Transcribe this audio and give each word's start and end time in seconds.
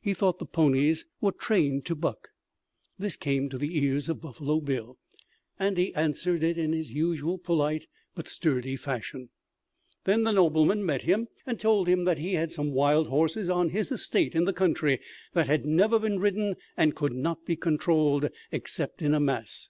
He 0.00 0.14
thought 0.14 0.38
the 0.38 0.46
ponies 0.46 1.04
were 1.20 1.30
trained 1.30 1.84
to 1.84 1.94
buck. 1.94 2.28
This 2.98 3.16
came 3.16 3.50
to 3.50 3.58
the 3.58 3.76
ears 3.84 4.08
of 4.08 4.22
Buffalo 4.22 4.60
Bill, 4.62 4.96
and 5.58 5.76
he 5.76 5.94
answered 5.94 6.42
it 6.42 6.56
in 6.56 6.72
his 6.72 6.92
usual 6.94 7.36
polite 7.36 7.84
but 8.14 8.26
sturdy 8.28 8.76
fashion. 8.76 9.28
Then 10.04 10.22
the 10.24 10.32
nobleman 10.32 10.86
met 10.86 11.02
him 11.02 11.28
and 11.44 11.60
told 11.60 11.86
him 11.86 12.04
that 12.04 12.16
he 12.16 12.32
had 12.32 12.50
some 12.50 12.70
wild 12.72 13.08
horses 13.08 13.50
on 13.50 13.68
his 13.68 13.92
estate 13.92 14.34
in 14.34 14.44
the 14.46 14.54
country 14.54 15.00
that 15.34 15.48
had 15.48 15.66
never 15.66 15.98
been 15.98 16.18
ridden 16.18 16.56
and 16.74 16.96
could 16.96 17.12
not 17.12 17.44
be 17.44 17.54
controlled 17.54 18.30
except 18.50 19.02
in 19.02 19.12
a 19.12 19.20
mass. 19.20 19.68